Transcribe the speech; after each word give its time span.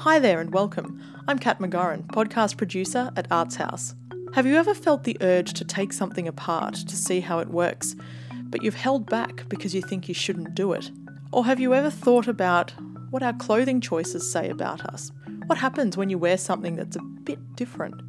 Hi 0.00 0.18
there 0.18 0.40
and 0.40 0.50
welcome. 0.50 0.98
I'm 1.28 1.38
Kat 1.38 1.58
McGorran, 1.58 2.06
podcast 2.06 2.56
producer 2.56 3.10
at 3.16 3.30
Arts 3.30 3.56
House. 3.56 3.94
Have 4.32 4.46
you 4.46 4.56
ever 4.56 4.72
felt 4.72 5.04
the 5.04 5.18
urge 5.20 5.52
to 5.52 5.62
take 5.62 5.92
something 5.92 6.26
apart 6.26 6.72
to 6.74 6.96
see 6.96 7.20
how 7.20 7.38
it 7.40 7.48
works, 7.48 7.94
but 8.44 8.62
you've 8.62 8.76
held 8.76 9.10
back 9.10 9.46
because 9.50 9.74
you 9.74 9.82
think 9.82 10.08
you 10.08 10.14
shouldn't 10.14 10.54
do 10.54 10.72
it? 10.72 10.90
Or 11.32 11.44
have 11.44 11.60
you 11.60 11.74
ever 11.74 11.90
thought 11.90 12.28
about 12.28 12.72
what 13.10 13.22
our 13.22 13.34
clothing 13.34 13.82
choices 13.82 14.32
say 14.32 14.48
about 14.48 14.86
us? 14.86 15.12
What 15.44 15.58
happens 15.58 15.98
when 15.98 16.08
you 16.08 16.16
wear 16.16 16.38
something 16.38 16.76
that's 16.76 16.96
a 16.96 17.02
bit 17.02 17.38
different? 17.54 18.00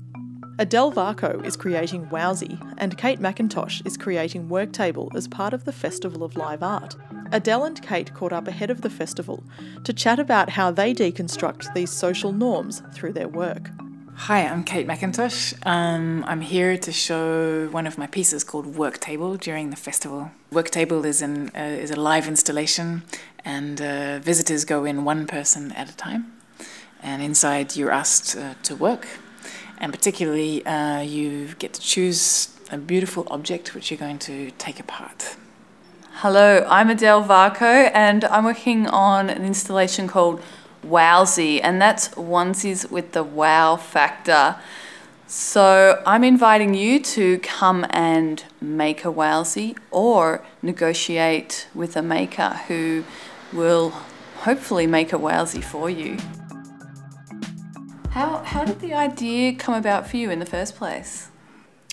Adele 0.60 0.94
Varcoe 0.94 1.46
is 1.46 1.58
creating 1.58 2.06
Wowsy, 2.06 2.58
and 2.78 2.98
Kate 2.98 3.20
McIntosh 3.20 3.86
is 3.86 3.98
creating 3.98 4.48
Worktable 4.48 5.14
as 5.14 5.28
part 5.28 5.54
of 5.54 5.66
the 5.66 5.74
Festival 5.74 6.24
of 6.24 6.38
Live 6.38 6.64
Art. 6.64 6.96
Adele 7.34 7.64
and 7.64 7.82
Kate 7.82 8.14
caught 8.14 8.34
up 8.34 8.48
ahead 8.48 8.70
of 8.70 8.82
the 8.82 8.90
festival 8.90 9.44
to 9.86 9.94
chat 9.94 10.20
about 10.20 10.50
how 10.50 10.70
they 10.70 10.94
deconstruct 10.94 11.74
these 11.74 11.90
social 11.90 12.34
norms 12.34 12.84
through 12.94 13.14
their 13.14 13.30
work. 13.30 13.70
Hi, 14.16 14.46
I'm 14.46 14.66
Kate 14.66 14.86
McIntosh. 14.86 15.56
Um, 15.66 16.26
I'm 16.28 16.42
here 16.42 16.78
to 16.78 16.92
show 16.92 17.70
one 17.70 17.88
of 17.88 17.98
my 17.98 18.08
pieces 18.08 18.44
called 18.44 18.76
Work 18.76 19.00
Table 19.00 19.38
during 19.38 19.70
the 19.70 19.78
festival. 19.78 20.32
Worktable 20.52 21.06
is, 21.06 21.22
an, 21.22 21.50
uh, 21.56 21.62
is 21.62 21.90
a 21.90 21.96
live 21.96 22.28
installation, 22.28 23.04
and 23.46 23.82
uh, 23.82 24.20
visitors 24.20 24.66
go 24.66 24.84
in 24.84 25.06
one 25.06 25.26
person 25.26 25.72
at 25.72 25.90
a 25.90 25.96
time. 25.96 26.34
And 27.02 27.22
inside, 27.22 27.78
you're 27.78 27.92
asked 27.92 28.36
uh, 28.36 28.56
to 28.64 28.76
work, 28.76 29.08
and 29.78 29.94
particularly, 29.94 30.66
uh, 30.66 31.00
you 31.00 31.56
get 31.58 31.74
to 31.74 31.82
choose 31.82 32.50
a 32.70 32.78
beautiful 32.78 33.26
object 33.32 33.74
which 33.74 33.90
you're 33.90 33.98
going 33.98 34.20
to 34.20 34.52
take 34.52 34.80
apart. 34.82 35.38
Hello, 36.16 36.64
I'm 36.70 36.92
Adele 36.92 37.24
Varcoe, 37.24 37.90
and 37.96 38.26
I'm 38.26 38.44
working 38.44 38.86
on 38.86 39.30
an 39.30 39.44
installation 39.44 40.08
called 40.08 40.40
Wowsy, 40.86 41.60
and 41.64 41.82
that's 41.82 42.10
onesies 42.10 42.92
with 42.92 43.14
the 43.14 43.24
wow 43.24 43.76
factor. 43.76 44.58
So 45.26 46.00
I'm 46.06 46.24
inviting 46.24 46.76
you 46.76 47.00
to 47.00 47.40
come 47.40 47.88
and 47.90 48.44
make 48.60 49.04
a 49.04 49.12
wowsy 49.12 49.76
or 49.90 50.46
negotiate 50.62 51.68
with 51.74 51.96
a 51.96 52.04
maker 52.04 52.60
who 52.68 53.04
will 53.52 53.90
hopefully 54.42 54.86
make 54.86 55.14
a 55.14 55.18
wowsy 55.18 55.64
for 55.64 55.90
you. 55.90 56.18
How, 58.12 58.44
how 58.44 58.64
did 58.64 58.80
the 58.80 58.94
idea 58.94 59.56
come 59.56 59.74
about 59.74 60.08
for 60.08 60.18
you 60.18 60.30
in 60.30 60.38
the 60.38 60.46
first 60.46 60.76
place? 60.76 61.30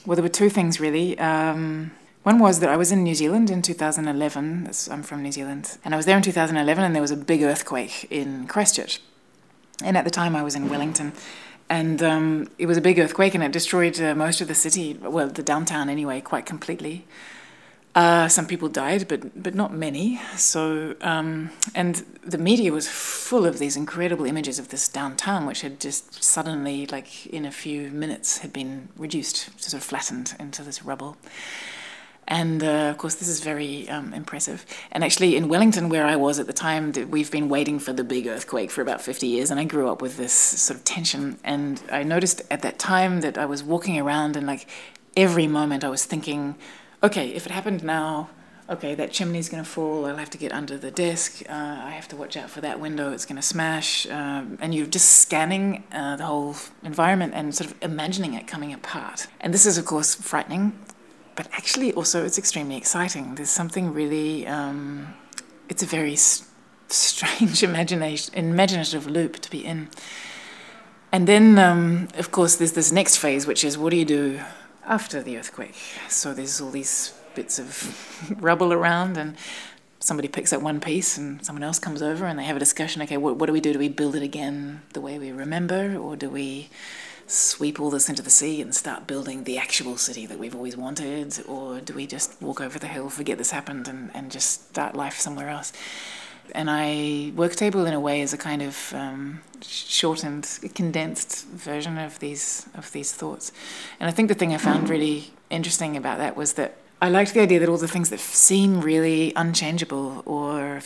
Well, 0.05 0.17
there 0.17 0.23
were 0.23 0.29
two 0.29 0.51
things 0.51 0.81
really. 0.81 1.19
Um, 1.19 1.93
one 2.29 2.39
was 2.39 2.61
that 2.61 2.69
I 2.69 2.77
was 2.77 2.93
in 2.93 3.03
New 3.03 3.15
Zealand 3.15 3.49
in 3.49 3.63
2011. 3.63 4.71
I'm 4.91 5.03
from 5.03 5.23
New 5.23 5.33
Zealand. 5.33 5.79
And 5.83 5.95
I 5.95 5.97
was 5.97 6.05
there 6.05 6.15
in 6.15 6.23
2011, 6.23 6.85
and 6.85 6.95
there 6.95 7.01
was 7.01 7.11
a 7.11 7.17
big 7.17 7.43
earthquake 7.43 8.07
in 8.11 8.47
Christchurch. 8.47 9.01
And 9.83 9.97
at 9.97 10.05
the 10.05 10.11
time, 10.11 10.37
I 10.37 10.43
was 10.43 10.55
in 10.55 10.69
Wellington. 10.69 11.15
And 11.71 12.03
um, 12.03 12.51
it 12.59 12.67
was 12.67 12.77
a 12.77 12.83
big 12.83 12.99
earthquake, 12.99 13.35
and 13.35 13.43
it 13.43 13.51
destroyed 13.51 13.99
uh, 13.99 14.15
most 14.15 14.43
of 14.43 14.49
the 14.49 14.55
city, 14.55 14.93
well, 15.01 15.29
the 15.29 15.43
downtown 15.43 15.89
anyway, 15.89 16.21
quite 16.21 16.45
completely. 16.45 17.07
Uh, 17.95 18.29
some 18.29 18.47
people 18.47 18.69
died, 18.69 19.09
but 19.09 19.43
but 19.43 19.55
not 19.55 19.73
many. 19.73 20.21
So 20.37 20.95
um, 21.01 21.51
and 21.75 22.05
the 22.23 22.39
media 22.39 22.71
was 22.73 22.87
full 22.87 23.47
of 23.47 23.59
these 23.59 23.75
incredible 23.75 24.27
images 24.27 24.59
of 24.59 24.69
this 24.69 24.87
downtown, 24.89 25.47
which 25.47 25.63
had 25.63 25.81
just 25.81 26.23
suddenly, 26.23 26.87
like 26.87 27.27
in 27.27 27.47
a 27.47 27.51
few 27.51 27.91
minutes, 27.91 28.39
had 28.39 28.53
been 28.53 28.89
reduced, 28.97 29.37
sort 29.61 29.73
of 29.73 29.83
flattened 29.83 30.35
into 30.39 30.63
this 30.63 30.85
rubble. 30.85 31.17
And 32.29 32.63
uh, 32.63 32.91
of 32.91 32.99
course, 32.99 33.15
this 33.15 33.27
is 33.27 33.41
very 33.41 33.89
um, 33.89 34.13
impressive. 34.13 34.65
And 34.93 35.03
actually, 35.03 35.35
in 35.35 35.49
Wellington, 35.49 35.89
where 35.89 36.05
I 36.05 36.15
was 36.15 36.39
at 36.39 36.47
the 36.47 36.53
time, 36.53 36.93
we've 37.11 37.31
been 37.31 37.49
waiting 37.49 37.79
for 37.79 37.95
the 37.95 38.05
big 38.05 38.27
earthquake 38.27 38.71
for 38.71 38.83
about 38.83 39.01
50 39.01 39.27
years. 39.27 39.51
And 39.51 39.59
I 39.59 39.65
grew 39.65 39.91
up 39.91 40.03
with 40.03 40.19
this 40.19 40.33
sort 40.33 40.79
of 40.79 40.85
tension. 40.85 41.39
And 41.43 41.83
I 41.91 42.03
noticed 42.03 42.43
at 42.51 42.61
that 42.63 42.79
time 42.79 43.23
that 43.23 43.39
I 43.39 43.47
was 43.47 43.65
walking 43.65 43.99
around, 43.99 44.37
and 44.37 44.47
like 44.47 44.69
every 45.17 45.47
moment 45.47 45.85
I 45.85 45.89
was 45.89 46.05
thinking, 46.05 46.57
okay, 47.03 47.31
if 47.31 47.47
it 47.47 47.53
happened 47.53 47.83
now, 47.83 48.29
okay, 48.69 48.95
that 48.95 49.11
chimney's 49.11 49.49
going 49.49 49.65
to 49.65 49.69
fall. 49.69 50.05
I'll 50.05 50.19
have 50.19 50.29
to 50.29 50.39
get 50.39 50.53
under 50.53 50.77
the 50.77 50.91
desk. 50.91 51.43
Uh, 51.49 51.53
I 51.53 51.93
have 51.93 52.09
to 52.09 52.17
watch 52.17 52.37
out 52.37 52.51
for 52.51 52.61
that 52.61 52.79
window. 52.79 53.11
It's 53.13 53.25
going 53.25 53.37
to 53.37 53.43
smash. 53.43 54.07
Um, 54.11 54.59
and 54.61 54.75
you're 54.75 54.87
just 54.87 55.09
scanning 55.23 55.85
uh, 55.93 56.17
the 56.17 56.27
whole 56.27 56.57
environment 56.83 57.33
and 57.35 57.55
sort 57.55 57.71
of 57.71 57.77
imagining 57.81 58.35
it 58.35 58.47
coming 58.47 58.75
apart. 58.75 59.29
And 59.41 59.55
this 59.55 59.65
is, 59.65 59.79
of 59.79 59.87
course, 59.87 60.15
frightening 60.15 60.79
but 61.39 61.47
actually 61.53 61.93
also 61.93 62.25
it's 62.25 62.37
extremely 62.37 62.77
exciting. 62.77 63.37
There's 63.37 63.49
something 63.49 63.95
really, 63.95 64.45
um, 64.49 65.15
it's 65.69 65.85
a 65.85 65.87
very 65.87 66.15
s- 66.15 66.51
strange 66.89 67.63
imagination, 67.71 68.35
imaginative 68.35 69.07
loop 69.07 69.39
to 69.39 69.49
be 69.49 69.65
in. 69.65 69.89
And 71.13 71.29
then, 71.29 71.57
um, 71.57 72.09
of 72.19 72.33
course, 72.33 72.57
there's 72.57 72.73
this 72.73 72.91
next 72.91 73.19
phase, 73.19 73.47
which 73.47 73.63
is 73.63 73.79
what 73.79 73.91
do 73.91 73.97
you 73.97 74.05
do 74.05 74.41
after 74.85 75.23
the 75.23 75.39
earthquake? 75.39 75.77
So 76.09 76.35
there's 76.35 76.61
all 76.61 76.73
these 76.73 77.15
bits 77.37 77.61
of 77.61 77.71
rubble 78.43 78.73
around, 78.73 79.17
and 79.17 79.37
somebody 80.01 80.27
picks 80.27 80.53
up 80.53 80.61
one 80.61 80.81
piece, 80.81 81.17
and 81.17 81.45
someone 81.47 81.63
else 81.63 81.79
comes 81.79 82.03
over, 82.03 82.27
and 82.27 82.37
they 82.37 82.45
have 82.45 82.57
a 82.57 82.65
discussion. 82.67 83.01
Okay, 83.03 83.17
what, 83.17 83.37
what 83.37 83.47
do 83.47 83.53
we 83.53 83.61
do? 83.61 83.73
Do 83.73 83.79
we 83.79 83.89
build 83.89 84.17
it 84.17 84.25
again 84.25 84.83
the 84.93 85.01
way 85.01 85.21
we 85.21 85.31
remember, 85.31 85.97
or 85.97 86.17
do 86.17 86.29
we 86.29 86.69
sweep 87.29 87.79
all 87.81 87.91
this 87.91 88.09
into 88.09 88.23
the 88.23 88.31
sea 88.31 88.61
and 88.61 88.75
start 88.75 89.07
building 89.07 89.45
the 89.45 89.59
actual 89.59 89.97
city 89.97 90.27
that 90.27 90.39
we've 90.39 90.55
always 90.55 90.77
wanted? 90.77 91.45
Or 91.47 91.81
do 91.81 91.95
we 91.95 92.07
just 92.07 92.41
walk 92.41 92.61
over 92.61 92.79
the 92.79 92.89
hill, 92.89 93.09
forget 93.11 93.39
this 93.39 93.51
happened, 93.51 93.87
and, 93.87 94.11
and 94.15 94.31
just 94.31 94.69
start 94.71 94.97
life 94.97 95.19
somewhere 95.19 95.49
else? 95.49 95.73
And 96.55 96.71
I 96.71 97.33
Worktable 97.37 97.87
in 97.87 97.93
a 97.93 98.01
way 98.01 98.23
is 98.23 98.33
a 98.33 98.39
kind 98.39 98.63
of 98.63 98.93
um, 98.95 99.41
shortened, 99.61 100.59
condensed 100.75 101.47
version 101.49 101.99
of 101.99 102.19
these 102.21 102.67
of 102.75 102.91
these 102.93 103.13
thoughts. 103.13 103.53
And 104.01 104.09
I 104.09 104.13
think 104.13 104.29
the 104.29 104.35
thing 104.35 104.55
I 104.55 104.59
found 104.59 104.89
really 104.89 105.33
interesting 105.51 105.97
about 105.97 106.19
that 106.19 106.37
was 106.37 106.55
that 106.55 106.77
I 107.01 107.11
liked 107.11 107.35
the 107.35 107.41
idea 107.41 107.61
that 107.61 107.69
all 107.69 107.77
the 107.77 107.87
things 107.87 108.11
that 108.11 108.19
seem 108.19 108.81
really 108.81 109.33
unchangeable 109.37 110.23
or 110.27 110.81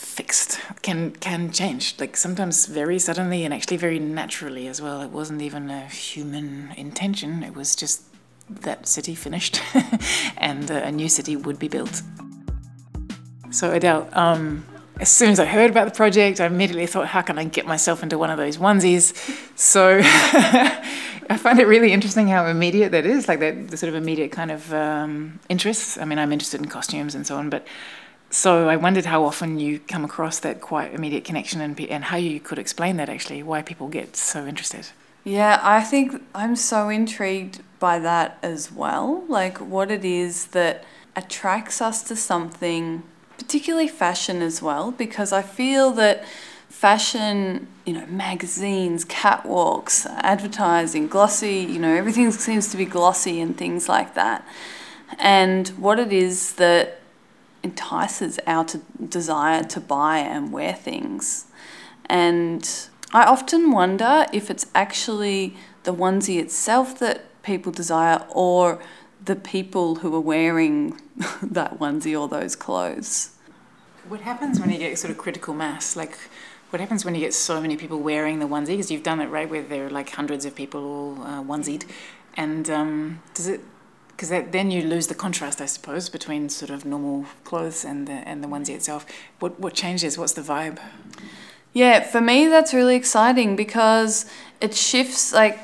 can 0.83 1.13
can 1.13 1.51
change. 1.51 1.95
Like 1.99 2.17
sometimes 2.17 2.67
very 2.67 2.99
suddenly 2.99 3.45
and 3.45 3.55
actually 3.55 3.77
very 3.77 3.99
naturally 3.99 4.67
as 4.69 4.81
well. 4.83 5.01
It 5.01 5.11
wasn't 5.11 5.43
even 5.43 5.71
a 5.71 5.87
human 5.87 6.73
intention. 6.77 7.43
It 7.43 7.55
was 7.55 7.75
just 7.77 8.03
that 8.49 8.87
city 8.87 9.15
finished, 9.15 9.61
and 10.37 10.71
a 10.71 10.93
new 10.93 11.09
city 11.09 11.37
would 11.37 11.59
be 11.59 11.69
built. 11.69 12.03
So 13.51 13.71
Adele, 13.71 14.09
um, 14.13 14.65
as 14.99 15.11
soon 15.11 15.31
as 15.31 15.39
I 15.39 15.45
heard 15.45 15.71
about 15.71 15.87
the 15.87 15.95
project, 15.95 16.41
I 16.41 16.47
immediately 16.47 16.87
thought, 16.87 17.09
how 17.09 17.23
can 17.23 17.39
I 17.39 17.45
get 17.45 17.67
myself 17.67 18.03
into 18.03 18.19
one 18.19 18.31
of 18.31 18.39
those 18.39 18.57
onesies? 18.57 19.15
So 19.59 20.01
I 20.05 21.37
find 21.39 21.59
it 21.59 21.67
really 21.67 21.93
interesting 21.93 22.29
how 22.29 22.47
immediate 22.47 22.93
that 22.93 23.07
is, 23.07 23.29
like 23.29 23.41
that 23.41 23.69
the 23.69 23.77
sort 23.77 23.89
of 23.89 23.95
immediate 23.95 24.33
kind 24.33 24.51
of 24.51 24.73
um, 24.73 25.39
interests. 25.49 25.99
I 25.99 26.05
mean, 26.05 26.19
I'm 26.19 26.33
interested 26.33 26.61
in 26.61 26.69
costumes 26.69 27.15
and 27.15 27.27
so 27.27 27.37
on, 27.37 27.51
but 27.51 27.67
so 28.33 28.67
I 28.67 28.77
wondered 28.77 29.05
how 29.05 29.25
often 29.25 29.61
you 29.61 29.79
come 29.79 30.07
across 30.07 30.39
that 30.41 30.63
quite 30.63 30.95
immediate 30.95 31.23
connection 31.23 31.61
and, 31.61 31.79
and 31.79 32.05
how 32.05 32.17
you 32.17 32.41
could 32.41 32.59
explain 32.59 32.97
that 32.97 33.11
actually, 33.11 33.43
why 33.43 33.61
people 33.61 33.89
get 33.89 34.17
so 34.17 34.47
interested. 34.47 34.89
Yeah, 35.23 35.61
I 35.63 35.83
think 35.83 36.21
I'm 36.35 36.57
so 36.57 36.89
intrigued 36.89 37.61
by 37.79 37.99
that 37.99 38.39
as 38.43 38.73
well. 38.73 39.23
Like 39.29 39.59
what 39.59 39.91
it 39.91 40.03
is 40.03 40.47
that 40.47 40.83
attracts 41.15 41.83
us 41.83 42.03
to 42.05 42.17
something, 42.17 43.03
particularly 43.37 43.87
fashion 43.87 44.41
as 44.41 44.63
well, 44.63 44.93
because 44.93 45.31
I 45.31 45.43
feel 45.43 45.91
that 45.93 46.25
fashion, 46.71 47.69
you 47.85 47.93
know, 47.93 48.07
magazines, 48.07 49.05
catwalks, 49.05 50.07
advertising, 50.23 51.07
glossy, 51.07 51.59
you 51.59 51.79
know, 51.79 51.95
everything 51.95 52.31
seems 52.33 52.71
to 52.71 52.79
be 52.79 52.87
glossy 52.87 53.43
and 53.43 53.59
things 53.59 53.91
like 53.91 54.15
that. 54.15 54.43
And 55.19 55.69
what 55.69 55.99
it 55.99 56.15
is 56.15 56.55
that 56.55 57.02
entices 57.63 58.39
our 58.47 58.65
to 58.65 58.79
desire 59.09 59.63
to 59.65 59.81
buy 59.81 60.19
and 60.19 60.53
wear 60.53 60.73
things. 60.73 61.47
And 62.07 62.69
I 63.13 63.25
often 63.25 63.71
wonder 63.71 64.27
if 64.33 64.51
it's 64.51 64.67
actually 64.75 65.57
the 65.85 65.95
onesie 65.95 66.41
itself 66.41 66.99
that 66.99 67.43
people 67.43 67.73
desire 67.73 68.25
or 68.31 68.81
the 69.25 69.37
people 69.37 69.97
who 69.97 70.15
are 70.15 70.21
wearing 70.21 71.01
that 71.43 71.79
onesie 71.79 72.19
or 72.19 72.29
those 72.29 72.57
clothes. 72.57 73.37
What 74.09 74.21
happens 74.21 74.61
when 74.61 74.71
you 74.71 74.79
get 74.79 74.99
sort 74.99 75.11
of 75.11 75.19
critical 75.19 75.55
mass? 75.55 75.95
Like, 75.95 76.19
what 76.71 76.81
happens 76.81 77.05
when 77.05 77.15
you 77.15 77.21
get 77.21 77.35
so 77.35 77.61
many 77.61 77.77
people 77.77 78.01
wearing 78.01 78.39
the 78.41 78.49
onesie? 78.49 78.69
Because 78.69 78.91
you've 78.91 79.03
done 79.03 79.21
it 79.21 79.27
right 79.27 79.49
where 79.49 79.63
there 79.63 79.87
are 79.87 79.91
like 79.91 80.11
hundreds 80.11 80.45
of 80.45 80.55
people 80.55 80.85
all 80.85 81.23
uh, 81.23 81.43
onesied, 81.43 81.85
and 82.37 82.69
um, 82.71 83.23
does 83.35 83.47
it? 83.47 83.61
Because 84.17 84.29
then 84.29 84.71
you 84.71 84.83
lose 84.83 85.09
the 85.09 85.15
contrast, 85.15 85.61
I 85.61 85.67
suppose, 85.67 86.09
between 86.09 86.49
sort 86.49 86.71
of 86.71 86.85
normal 86.85 87.27
clothes 87.45 87.85
and 87.85 88.07
the 88.07 88.13
and 88.13 88.43
the 88.43 88.49
onesie 88.49 88.75
itself. 88.75 89.05
What 89.41 89.59
what 89.59 89.75
changes? 89.75 90.17
What's 90.17 90.33
the 90.33 90.43
vibe? 90.43 90.79
Yeah, 91.73 92.01
for 92.01 92.21
me 92.21 92.49
that's 92.49 92.73
really 92.75 92.97
exciting 92.97 93.57
because 93.57 94.27
it 94.61 94.75
shifts 94.75 95.33
like 95.33 95.59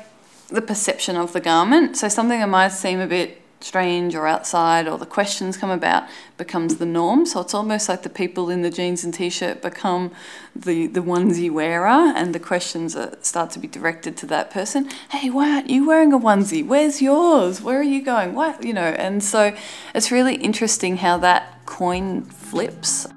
the 0.47 0.61
perception 0.61 1.15
of 1.15 1.33
the 1.33 1.39
garment. 1.39 1.97
So 1.97 2.09
something 2.09 2.39
that 2.39 2.49
might 2.49 2.69
seem 2.69 2.99
a 2.99 3.07
bit 3.07 3.38
strange 3.61 4.15
or 4.15 4.25
outside 4.25 4.87
or 4.87 4.97
the 4.97 5.05
questions 5.05 5.57
come 5.57 5.69
about 5.69 6.03
becomes 6.37 6.77
the 6.77 6.85
norm. 6.85 7.25
So 7.25 7.41
it's 7.41 7.53
almost 7.53 7.89
like 7.89 8.03
the 8.03 8.09
people 8.09 8.49
in 8.49 8.61
the 8.61 8.69
jeans 8.69 9.03
and 9.03 9.13
t-shirt 9.13 9.61
become 9.61 10.11
the, 10.55 10.87
the 10.87 11.01
onesie 11.01 11.51
wearer 11.51 11.87
and 11.87 12.33
the 12.33 12.39
questions 12.39 12.95
are, 12.95 13.17
start 13.21 13.51
to 13.51 13.59
be 13.59 13.67
directed 13.67 14.15
to 14.17 14.25
that 14.27 14.49
person. 14.51 14.89
Hey, 15.09 15.29
why 15.29 15.51
aren't 15.51 15.69
you 15.69 15.85
wearing 15.85 16.13
a 16.13 16.19
onesie? 16.19 16.65
Where's 16.65 17.01
yours? 17.01 17.61
Where 17.61 17.79
are 17.79 17.83
you 17.83 18.01
going? 18.01 18.33
What? 18.33 18.63
You 18.63 18.73
know, 18.73 18.81
and 18.81 19.23
so 19.23 19.55
it's 19.93 20.11
really 20.11 20.35
interesting 20.35 20.97
how 20.97 21.17
that 21.17 21.65
coin 21.65 22.21
flips. 22.23 23.07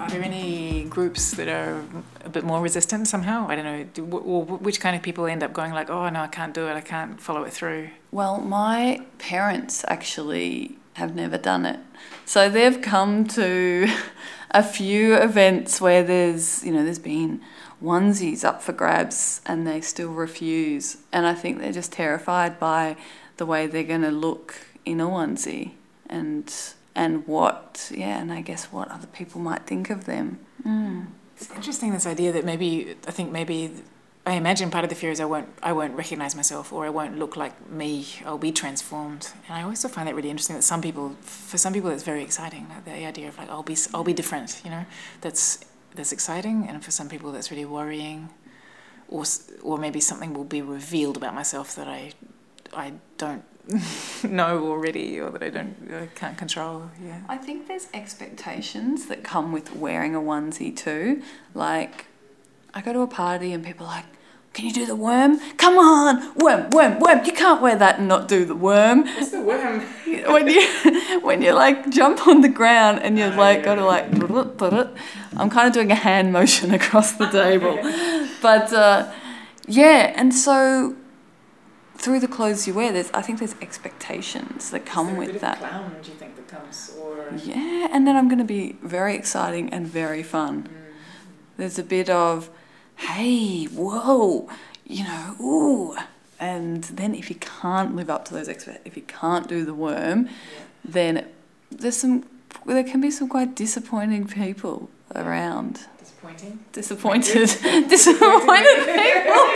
Are 0.00 0.08
there 0.08 0.22
any 0.22 0.84
groups 0.84 1.32
that 1.32 1.48
are 1.48 1.84
a 2.24 2.28
bit 2.28 2.44
more 2.44 2.60
resistant 2.60 3.08
somehow? 3.08 3.46
I 3.48 3.56
don't 3.56 3.64
know. 3.64 3.84
Do, 3.94 4.04
or 4.06 4.44
which 4.44 4.80
kind 4.80 4.94
of 4.94 5.02
people 5.02 5.26
end 5.26 5.42
up 5.42 5.52
going 5.52 5.72
like, 5.72 5.90
oh 5.90 6.08
no, 6.08 6.20
I 6.20 6.28
can't 6.28 6.54
do 6.54 6.66
it. 6.68 6.74
I 6.74 6.80
can't 6.80 7.20
follow 7.20 7.42
it 7.42 7.52
through. 7.52 7.90
Well, 8.10 8.40
my 8.40 9.04
parents 9.18 9.84
actually 9.88 10.76
have 10.94 11.14
never 11.14 11.38
done 11.38 11.66
it, 11.66 11.80
so 12.24 12.48
they've 12.48 12.80
come 12.80 13.26
to 13.28 13.88
a 14.50 14.62
few 14.62 15.14
events 15.14 15.80
where 15.80 16.02
there's 16.02 16.64
you 16.64 16.72
know 16.72 16.84
there's 16.84 16.98
been 16.98 17.40
onesies 17.82 18.44
up 18.44 18.62
for 18.62 18.72
grabs 18.72 19.40
and 19.46 19.66
they 19.66 19.80
still 19.80 20.12
refuse, 20.12 20.98
and 21.12 21.26
I 21.26 21.34
think 21.34 21.58
they're 21.58 21.72
just 21.72 21.92
terrified 21.92 22.58
by 22.58 22.96
the 23.36 23.46
way 23.46 23.66
they're 23.66 23.84
going 23.84 24.02
to 24.02 24.10
look 24.10 24.56
in 24.84 25.00
a 25.00 25.06
onesie 25.06 25.72
and 26.08 26.52
and 26.94 27.26
what, 27.26 27.90
yeah, 27.94 28.20
and 28.20 28.32
I 28.32 28.40
guess 28.40 28.66
what 28.66 28.90
other 28.90 29.06
people 29.06 29.40
might 29.40 29.66
think 29.66 29.90
of 29.90 30.04
them. 30.04 30.38
Mm. 30.64 31.06
It's 31.36 31.50
interesting 31.52 31.92
this 31.92 32.06
idea 32.06 32.32
that 32.32 32.44
maybe 32.44 32.96
I 33.06 33.12
think 33.12 33.30
maybe 33.30 33.72
I 34.28 34.32
imagine 34.32 34.70
part 34.70 34.84
of 34.84 34.90
the 34.90 34.96
fear 34.96 35.10
is 35.10 35.20
I 35.20 35.24
won't 35.24 35.48
I 35.62 35.72
won't 35.72 35.94
recognize 35.94 36.34
myself 36.34 36.70
or 36.70 36.84
I 36.84 36.90
won't 36.90 37.18
look 37.18 37.34
like 37.36 37.70
me. 37.70 38.06
I'll 38.26 38.36
be 38.36 38.52
transformed, 38.52 39.28
and 39.46 39.56
I 39.56 39.62
also 39.62 39.88
find 39.88 40.06
that 40.06 40.14
really 40.14 40.28
interesting. 40.28 40.56
That 40.56 40.62
some 40.62 40.82
people, 40.82 41.16
for 41.22 41.56
some 41.56 41.72
people, 41.72 41.88
it's 41.90 42.02
very 42.02 42.22
exciting. 42.22 42.68
Like 42.68 42.84
the 42.84 43.06
idea 43.06 43.28
of 43.28 43.38
like 43.38 43.48
I'll 43.48 43.62
be 43.62 43.76
I'll 43.94 44.04
be 44.04 44.12
different. 44.12 44.60
You 44.64 44.70
know, 44.70 44.84
that's 45.20 45.64
that's 45.94 46.12
exciting, 46.12 46.66
and 46.68 46.84
for 46.84 46.90
some 46.90 47.08
people, 47.08 47.32
that's 47.32 47.50
really 47.50 47.64
worrying, 47.64 48.28
or 49.08 49.24
or 49.62 49.78
maybe 49.78 50.00
something 50.00 50.34
will 50.34 50.44
be 50.44 50.60
revealed 50.60 51.16
about 51.16 51.34
myself 51.34 51.74
that 51.76 51.88
I 51.88 52.12
I 52.74 52.94
don't 53.16 53.44
know 54.28 54.66
already 54.66 55.20
or 55.20 55.30
that 55.30 55.42
I 55.42 55.50
don't 55.50 55.76
I 55.92 56.06
can't 56.14 56.38
control. 56.38 56.90
Yeah. 57.02 57.20
I 57.28 57.36
think 57.36 57.68
there's 57.68 57.88
expectations 57.92 59.06
that 59.06 59.22
come 59.22 59.52
with 59.52 59.76
wearing 59.76 60.14
a 60.14 60.20
onesie 60.20 60.74
too. 60.74 61.22
Like 61.54 62.06
I 62.72 62.80
go 62.80 62.92
to 62.92 63.00
a 63.00 63.06
party 63.06 63.52
and 63.52 63.64
people 63.64 63.86
are 63.86 63.96
like, 63.96 64.06
Can 64.54 64.64
you 64.64 64.72
do 64.72 64.86
the 64.86 64.96
worm? 64.96 65.38
Come 65.58 65.76
on, 65.76 66.34
worm, 66.36 66.70
worm, 66.70 66.98
worm. 66.98 67.24
You 67.26 67.32
can't 67.32 67.60
wear 67.60 67.76
that 67.76 67.98
and 67.98 68.08
not 68.08 68.26
do 68.26 68.46
the 68.46 68.54
worm. 68.54 69.04
What's 69.04 69.32
the 69.32 69.42
worm? 69.42 69.80
when 70.06 70.48
you 70.48 71.20
when 71.20 71.42
you 71.42 71.52
like 71.52 71.90
jump 71.90 72.26
on 72.26 72.40
the 72.40 72.48
ground 72.48 73.00
and 73.02 73.18
you're 73.18 73.34
like 73.34 73.64
got 73.64 73.74
to 73.74 73.84
like 73.84 74.06
I'm 75.36 75.50
kind 75.50 75.68
of 75.68 75.74
doing 75.74 75.90
a 75.90 75.96
hand 75.96 76.32
motion 76.32 76.72
across 76.72 77.12
the 77.12 77.26
table. 77.26 77.76
but 78.40 78.72
uh, 78.72 79.12
yeah, 79.66 80.14
and 80.16 80.34
so 80.34 80.96
through 81.98 82.20
the 82.20 82.28
clothes 82.28 82.66
you 82.66 82.74
wear, 82.74 82.92
there's 82.92 83.10
I 83.12 83.22
think 83.22 83.40
there's 83.40 83.56
expectations 83.60 84.70
that 84.70 84.86
come 84.86 85.16
with 85.16 85.40
that. 85.40 85.58
Clown, 85.58 85.96
do 86.02 86.10
you 86.10 86.16
think 86.16 86.36
that 86.36 86.48
comes, 86.48 86.96
or 86.98 87.28
yeah, 87.44 87.88
and 87.90 88.06
then 88.06 88.16
I'm 88.16 88.28
going 88.28 88.38
to 88.38 88.44
be 88.44 88.76
very 88.82 89.14
exciting 89.14 89.72
and 89.72 89.86
very 89.86 90.22
fun. 90.22 90.62
Mm. 90.62 90.68
There's 91.56 91.78
a 91.78 91.82
bit 91.82 92.08
of, 92.08 92.48
hey, 92.96 93.64
whoa, 93.64 94.48
you 94.86 95.04
know, 95.04 95.36
ooh, 95.40 95.96
and 96.38 96.84
then 96.84 97.14
if 97.14 97.28
you 97.30 97.36
can't 97.36 97.96
live 97.96 98.08
up 98.08 98.24
to 98.26 98.34
those 98.34 98.48
expectations, 98.48 98.86
if 98.86 98.96
you 98.96 99.02
can't 99.02 99.48
do 99.48 99.64
the 99.64 99.74
worm, 99.74 100.26
yeah. 100.26 100.32
then 100.84 101.26
there's 101.70 101.96
some 101.96 102.24
there 102.64 102.84
can 102.84 103.00
be 103.00 103.10
some 103.10 103.28
quite 103.28 103.54
disappointing 103.54 104.26
people 104.26 104.88
around. 105.14 105.86
Disappointing. 105.98 106.58
Disappointed. 106.72 107.48
disappointed 107.88 108.78
people. 108.86 109.38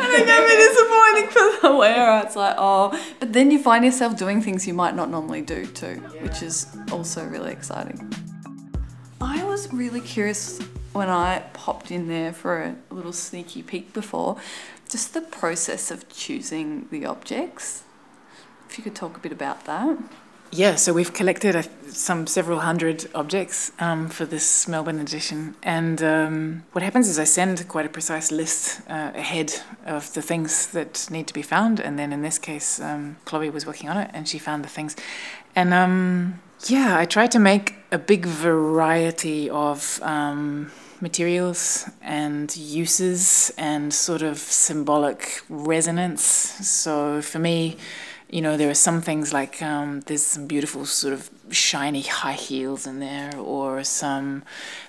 I 0.00 0.06
think 0.10 0.28
I'm 0.28 0.46
disappointing 0.46 1.77
wearer. 1.96 2.22
It's 2.24 2.36
like, 2.36 2.56
oh, 2.58 2.98
but 3.20 3.32
then 3.32 3.50
you 3.50 3.62
find 3.62 3.84
yourself 3.84 4.16
doing 4.16 4.42
things 4.42 4.66
you 4.66 4.74
might 4.74 4.94
not 4.94 5.10
normally 5.10 5.42
do 5.42 5.66
too, 5.66 6.02
yeah. 6.14 6.22
which 6.22 6.42
is 6.42 6.66
also 6.90 7.24
really 7.26 7.52
exciting. 7.52 8.12
I 9.20 9.44
was 9.44 9.72
really 9.72 10.00
curious 10.00 10.60
when 10.92 11.08
I 11.08 11.44
popped 11.52 11.90
in 11.90 12.08
there 12.08 12.32
for 12.32 12.62
a 12.62 12.94
little 12.94 13.12
sneaky 13.12 13.62
peek 13.62 13.92
before, 13.92 14.36
just 14.88 15.14
the 15.14 15.20
process 15.20 15.90
of 15.90 16.08
choosing 16.08 16.88
the 16.90 17.04
objects. 17.06 17.82
If 18.68 18.78
you 18.78 18.84
could 18.84 18.94
talk 18.94 19.16
a 19.16 19.20
bit 19.20 19.32
about 19.32 19.64
that. 19.66 19.98
Yeah, 20.50 20.76
so 20.76 20.94
we've 20.94 21.12
collected 21.12 21.54
uh, 21.54 21.62
some 21.90 22.26
several 22.26 22.60
hundred 22.60 23.06
objects 23.14 23.70
um, 23.80 24.08
for 24.08 24.24
this 24.24 24.66
Melbourne 24.66 24.98
edition, 24.98 25.54
and 25.62 26.02
um, 26.02 26.64
what 26.72 26.82
happens 26.82 27.06
is 27.06 27.18
I 27.18 27.24
send 27.24 27.68
quite 27.68 27.84
a 27.84 27.90
precise 27.90 28.32
list 28.32 28.80
uh, 28.88 29.12
ahead 29.14 29.52
of 29.84 30.10
the 30.14 30.22
things 30.22 30.68
that 30.68 31.06
need 31.10 31.26
to 31.26 31.34
be 31.34 31.42
found, 31.42 31.80
and 31.80 31.98
then 31.98 32.14
in 32.14 32.22
this 32.22 32.38
case, 32.38 32.80
um, 32.80 33.18
Chloe 33.26 33.50
was 33.50 33.66
working 33.66 33.90
on 33.90 33.98
it, 33.98 34.10
and 34.14 34.26
she 34.26 34.38
found 34.38 34.64
the 34.64 34.70
things, 34.70 34.96
and 35.54 35.74
um, 35.74 36.40
yeah, 36.66 36.96
I 36.98 37.04
tried 37.04 37.30
to 37.32 37.38
make 37.38 37.74
a 37.92 37.98
big 37.98 38.24
variety 38.24 39.50
of 39.50 40.00
um, 40.02 40.72
materials 41.00 41.90
and 42.00 42.56
uses 42.56 43.52
and 43.58 43.92
sort 43.92 44.22
of 44.22 44.38
symbolic 44.38 45.42
resonance. 45.50 46.22
So 46.22 47.22
for 47.22 47.38
me 47.38 47.76
you 48.30 48.42
know, 48.42 48.56
there 48.56 48.68
are 48.68 48.74
some 48.74 49.00
things 49.00 49.32
like 49.32 49.62
um, 49.62 50.00
there's 50.02 50.22
some 50.22 50.46
beautiful 50.46 50.84
sort 50.84 51.14
of 51.14 51.30
shiny 51.50 52.02
high 52.02 52.34
heels 52.34 52.86
in 52.86 53.00
there, 53.00 53.34
or 53.36 53.84
some 53.84 54.44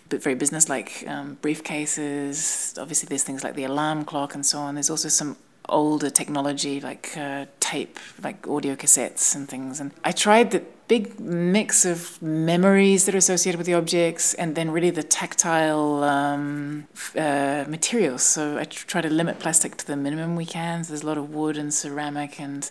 but 0.09 0.21
very 0.21 0.35
business-like 0.35 1.05
um, 1.07 1.37
briefcases. 1.41 2.77
Obviously, 2.81 3.07
there's 3.07 3.23
things 3.23 3.43
like 3.43 3.55
the 3.55 3.63
alarm 3.63 4.03
clock 4.05 4.35
and 4.35 4.45
so 4.45 4.59
on. 4.59 4.75
There's 4.75 4.89
also 4.89 5.07
some 5.07 5.37
older 5.69 6.09
technology 6.09 6.81
like 6.81 7.15
uh, 7.15 7.45
tape, 7.59 7.99
like 8.23 8.47
audio 8.47 8.75
cassettes 8.75 9.35
and 9.35 9.47
things. 9.47 9.79
And 9.79 9.91
I 10.03 10.11
tried 10.11 10.51
the 10.51 10.63
big 10.87 11.19
mix 11.19 11.85
of 11.85 12.19
memories 12.21 13.05
that 13.05 13.13
are 13.13 13.19
associated 13.19 13.59
with 13.59 13.67
the 13.67 13.75
objects, 13.75 14.33
and 14.33 14.55
then 14.55 14.71
really 14.71 14.89
the 14.89 15.03
tactile 15.03 16.03
um, 16.03 16.87
uh, 17.15 17.65
materials. 17.67 18.23
So 18.23 18.57
I 18.57 18.65
try 18.65 18.99
to 19.01 19.09
limit 19.09 19.39
plastic 19.39 19.77
to 19.77 19.87
the 19.87 19.95
minimum 19.95 20.35
we 20.35 20.45
can. 20.45 20.83
So 20.83 20.89
there's 20.89 21.03
a 21.03 21.07
lot 21.07 21.19
of 21.19 21.33
wood 21.33 21.55
and 21.55 21.73
ceramic 21.73 22.41
and 22.41 22.69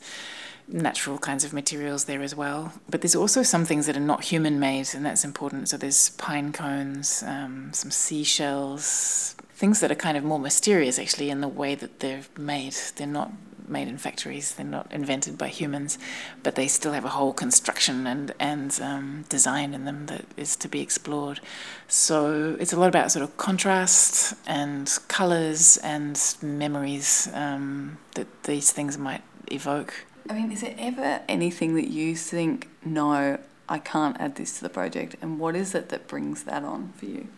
natural 0.69 1.19
kinds 1.19 1.45
of 1.45 1.53
materials 1.53 2.05
there 2.05 2.23
as 2.23 2.35
well. 2.35 2.73
But 2.89 3.01
there's 3.01 3.17
also 3.17 3.43
some 3.43 3.65
things 3.65 3.87
that 3.87 3.97
are 3.97 4.01
not 4.01 4.25
human 4.25 4.61
made, 4.61 4.89
and 4.95 5.05
that's 5.05 5.25
important. 5.25 5.69
So 5.69 5.77
there's 5.77 6.11
pine 6.11 6.53
cones, 6.53 7.23
um, 7.27 7.71
some 7.73 7.91
seashells, 7.91 9.35
things 9.55 9.81
that 9.81 9.91
are 9.91 9.97
kind 9.97 10.17
of 10.17 10.25
more 10.25 10.39
mysterious 10.39 10.99
actually 10.99 11.31
in 11.31 11.41
the 11.41 11.49
way 11.49 11.75
that 11.75 12.01
they're 12.01 12.23
made. 12.37 12.77
They're 12.97 13.07
not 13.07 13.33
made 13.67 13.89
in 13.89 13.99
factories, 13.99 14.55
they're 14.55 14.65
not 14.65 14.91
invented 14.91 15.37
by 15.37 15.49
humans, 15.49 15.99
but 16.43 16.55
they 16.55 16.67
still 16.67 16.93
have 16.93 17.05
a 17.05 17.11
whole 17.11 17.33
construction 17.33 18.07
and, 18.07 18.33
and 18.39 18.79
um, 18.83 19.25
design 19.29 19.75
in 19.75 19.85
them 19.85 20.07
that 20.07 20.25
is 20.37 20.57
to 20.57 20.69
be 20.69 20.81
explored. 20.81 21.41
So 21.87 22.57
it's 22.59 22.73
a 22.73 22.79
lot 22.79 22.89
about 22.89 23.13
sort 23.13 23.23
of 23.23 23.37
contrast 23.37 24.35
and 24.47 24.91
colours 25.09 25.77
and 25.79 26.19
memories 26.41 27.29
um, 27.35 27.99
that 28.15 28.45
these 28.45 28.73
things 28.73 28.97
might 28.97 29.23
evoke. 29.51 30.07
I 30.29 30.35
mean, 30.35 30.53
is 30.53 30.61
there 30.61 30.75
ever 30.79 31.23
anything 31.29 31.75
that 31.77 31.89
you 31.89 32.15
think, 32.15 32.69
no, 32.85 33.39
I 33.69 33.79
can't 33.79 34.21
add 34.21 34.37
this 34.37 34.59
to 34.59 34.63
the 34.63 34.69
project? 34.69 35.17
And 35.23 35.39
what 35.39 35.57
is 35.57 35.75
it 35.75 35.89
that 35.89 36.07
brings 36.07 36.45
that 36.45 36.65
on 36.65 36.93
for 36.97 37.07
you? 37.07 37.29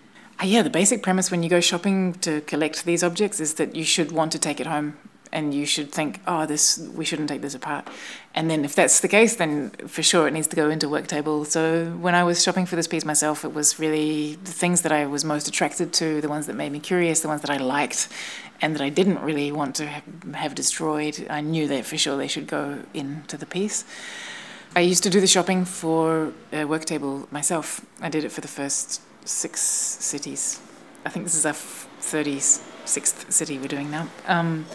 Uh, 0.42 0.46
yeah, 0.46 0.62
the 0.62 0.70
basic 0.70 1.02
premise 1.02 1.30
when 1.30 1.42
you 1.42 1.48
go 1.48 1.60
shopping 1.60 2.14
to 2.14 2.40
collect 2.42 2.84
these 2.84 3.04
objects 3.04 3.40
is 3.40 3.54
that 3.54 3.76
you 3.76 3.84
should 3.84 4.10
want 4.10 4.32
to 4.32 4.38
take 4.38 4.60
it 4.60 4.66
home 4.66 4.96
and 5.32 5.54
you 5.54 5.66
should 5.66 5.92
think, 5.92 6.20
oh, 6.26 6.46
this 6.46 6.78
we 6.94 7.04
shouldn't 7.04 7.28
take 7.28 7.42
this 7.42 7.54
apart. 7.54 7.88
And 8.34 8.48
then 8.50 8.64
if 8.64 8.74
that's 8.74 9.00
the 9.00 9.08
case, 9.08 9.36
then 9.36 9.70
for 9.86 10.02
sure 10.02 10.28
it 10.28 10.32
needs 10.32 10.46
to 10.48 10.56
go 10.56 10.70
into 10.70 10.88
work 10.88 11.06
table. 11.06 11.44
So 11.44 11.90
when 12.00 12.14
I 12.14 12.22
was 12.24 12.42
shopping 12.42 12.66
for 12.66 12.76
this 12.76 12.86
piece 12.86 13.04
myself, 13.04 13.44
it 13.44 13.52
was 13.52 13.78
really 13.78 14.36
the 14.36 14.52
things 14.52 14.82
that 14.82 14.92
I 14.92 15.06
was 15.06 15.24
most 15.24 15.48
attracted 15.48 15.92
to, 15.94 16.20
the 16.20 16.28
ones 16.28 16.46
that 16.46 16.54
made 16.54 16.72
me 16.72 16.80
curious, 16.80 17.20
the 17.20 17.28
ones 17.28 17.40
that 17.42 17.50
I 17.50 17.56
liked, 17.56 18.08
and 18.60 18.74
that 18.74 18.82
I 18.82 18.88
didn't 18.88 19.20
really 19.20 19.50
want 19.50 19.74
to 19.76 19.86
have, 19.86 20.54
destroyed. 20.54 21.26
I 21.30 21.40
knew 21.40 21.66
that 21.68 21.86
for 21.86 21.96
sure 21.96 22.16
they 22.16 22.28
should 22.28 22.46
go 22.46 22.82
into 22.94 23.36
the 23.36 23.46
piece. 23.46 23.84
I 24.76 24.80
used 24.80 25.02
to 25.02 25.10
do 25.10 25.20
the 25.20 25.26
shopping 25.26 25.64
for 25.64 26.32
a 26.52 26.64
work 26.64 26.84
table 26.84 27.26
myself. 27.30 27.84
I 28.00 28.08
did 28.08 28.24
it 28.24 28.30
for 28.30 28.40
the 28.40 28.48
first 28.48 29.00
six 29.24 29.60
cities. 29.60 30.60
I 31.04 31.08
think 31.08 31.24
this 31.24 31.34
is 31.34 31.46
our 31.46 31.54
36th 31.54 33.32
city 33.32 33.58
we're 33.58 33.68
doing 33.68 33.90
now. 33.90 34.08
Um, 34.26 34.66